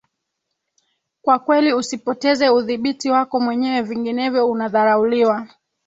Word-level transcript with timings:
kwa 1.21 1.39
kweli 1.39 1.73
usipoteze 1.73 2.49
udhibiti 2.49 3.09
wako 3.09 3.39
mwenyewe 3.39 3.81
vinginevyo 3.81 4.49
unadharauliwa 4.49 5.47